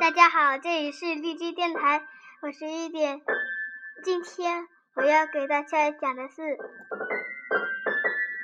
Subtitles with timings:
[0.00, 2.02] 大家好，这里是荔枝电台，
[2.40, 3.20] 我是一点。
[4.02, 6.56] 今天我要给大家讲的是，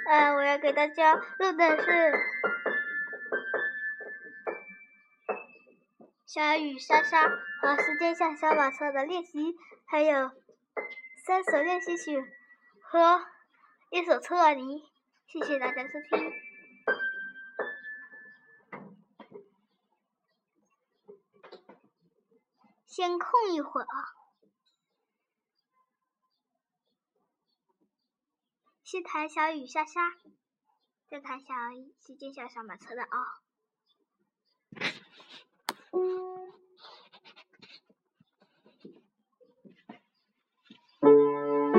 [0.07, 2.13] 呃，我要给大家录的是
[6.27, 9.55] 小雨莎莎和时间像小马车的练习，
[9.87, 10.31] 还有
[11.25, 12.23] 三首练习曲
[12.83, 13.25] 和
[13.91, 14.83] 一首车尔尼。
[15.27, 16.33] 谢谢大家收听。
[22.97, 24.17] 先空一会儿啊，
[28.85, 30.17] 先弹小雨沙沙，
[31.07, 31.55] 再弹小
[32.01, 33.43] 时间小小马车的啊。
[41.03, 41.76] 小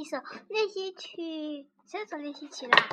[0.00, 0.16] 一首
[0.48, 2.88] 练习曲，三首练习曲啦。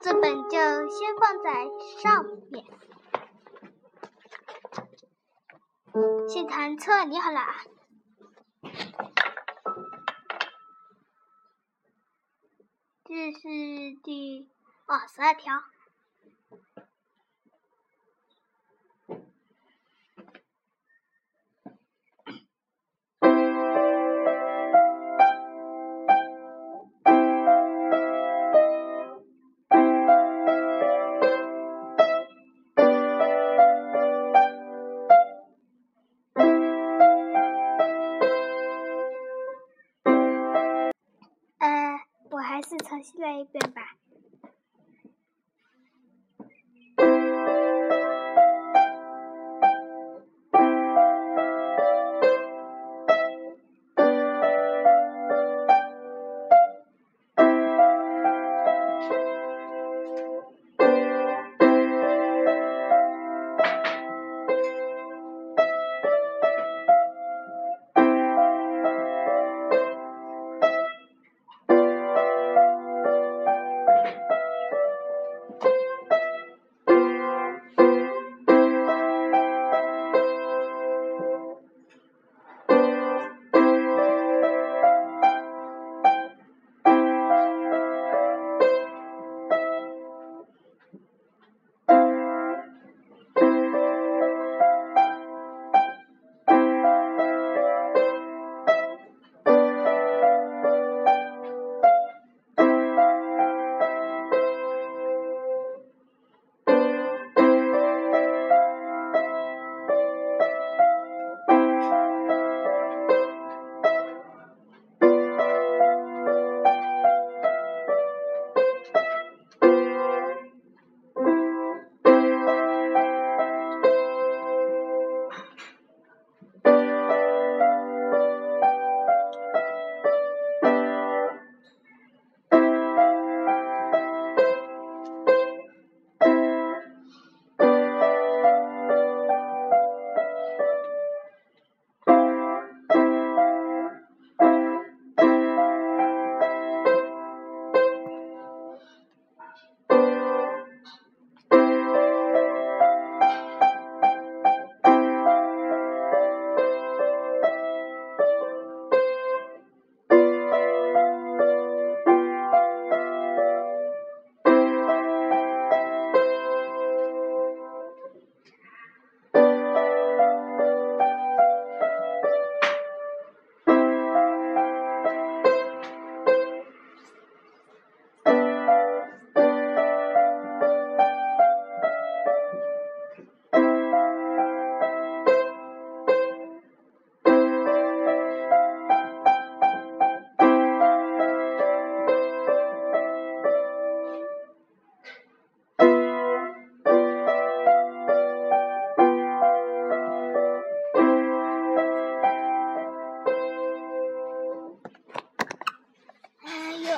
[0.00, 1.66] 这本就先放在
[2.00, 2.64] 上面。
[6.26, 7.62] 先弹车，你好啦。
[13.04, 13.48] 这是
[14.02, 14.48] 第
[14.86, 15.62] 哦十二条。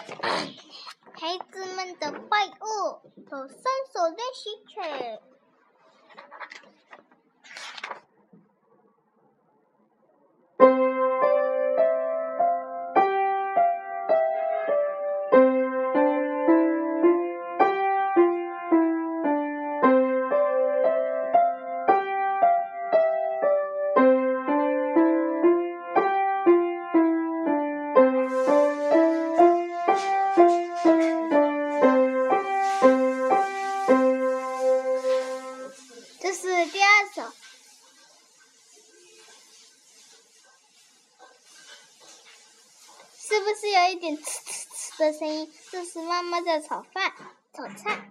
[0.09, 3.59] 孩子们的怪物，从伸
[3.93, 4.81] 手练习曲。
[43.39, 45.49] 是不是有一点呲呲呲的声音？
[45.71, 47.13] 这是妈妈在炒饭、
[47.53, 48.11] 炒菜。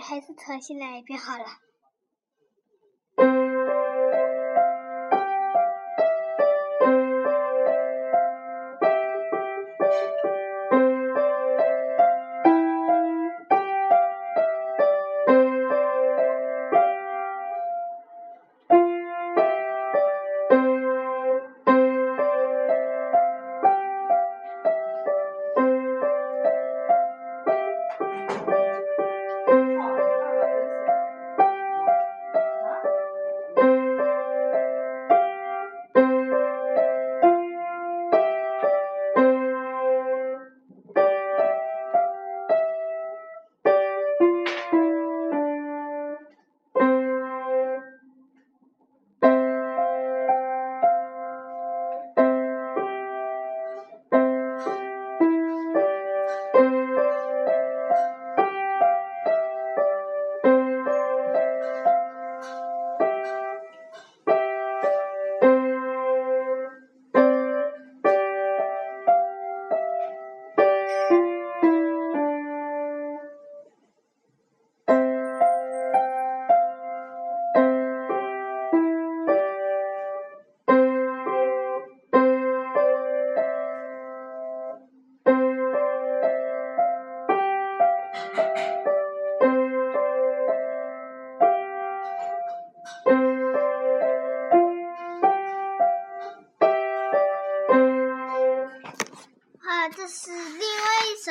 [0.00, 1.65] 还是重新来一遍好了。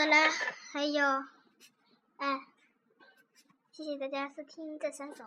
[0.05, 0.29] 好了，
[0.71, 1.03] 还有，
[2.17, 2.39] 哎，
[3.71, 5.25] 谢谢大家收听这三首。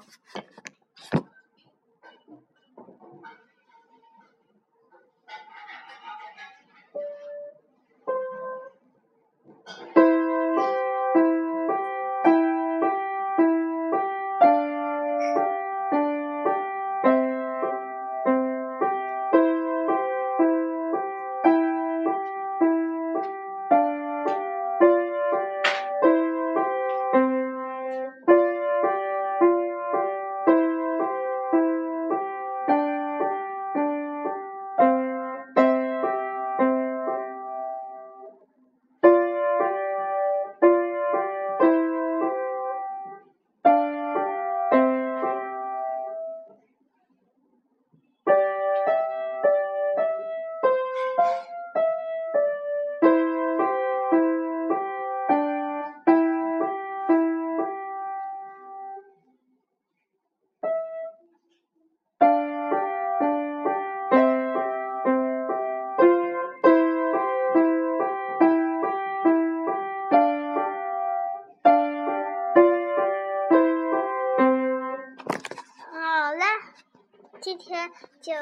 [77.59, 77.91] 天
[78.23, 78.33] 就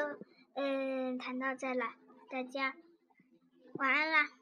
[0.53, 1.85] 嗯谈到这了，
[2.29, 2.73] 大家
[3.73, 4.36] 晚安啦。